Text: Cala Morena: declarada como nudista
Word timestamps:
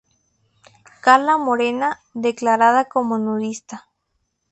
Cala 1.03 1.37
Morena: 1.37 1.99
declarada 2.15 2.85
como 2.85 3.19
nudista 3.19 3.85